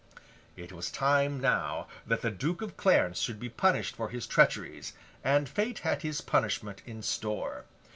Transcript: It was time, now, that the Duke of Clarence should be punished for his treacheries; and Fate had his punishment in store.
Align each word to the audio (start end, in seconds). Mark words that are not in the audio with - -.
It 0.57 0.71
was 0.71 0.89
time, 0.89 1.39
now, 1.39 1.85
that 2.07 2.21
the 2.21 2.31
Duke 2.31 2.63
of 2.63 2.75
Clarence 2.75 3.19
should 3.19 3.39
be 3.39 3.49
punished 3.49 3.95
for 3.95 4.09
his 4.09 4.25
treacheries; 4.25 4.93
and 5.23 5.47
Fate 5.47 5.77
had 5.85 6.01
his 6.01 6.21
punishment 6.21 6.81
in 6.87 7.03
store. 7.03 7.65